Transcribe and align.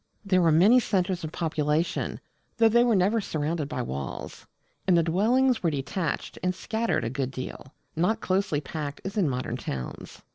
There 0.25 0.41
were 0.41 0.51
many 0.51 0.79
centres 0.79 1.23
of 1.23 1.31
population, 1.31 2.19
though 2.57 2.69
they 2.69 2.83
were 2.83 2.95
never 2.95 3.21
surrounded 3.21 3.69
by 3.69 3.83
walls; 3.83 4.47
and 4.87 4.97
the 4.97 5.03
dwellings 5.03 5.61
were 5.61 5.69
detached 5.69 6.39
and 6.41 6.55
scattered 6.55 7.03
a 7.03 7.09
good 7.11 7.29
deal 7.29 7.75
not 7.95 8.19
closely 8.19 8.61
packed 8.61 9.01
as 9.05 9.15
in 9.15 9.29
modern 9.29 9.57
towns. 9.57 10.23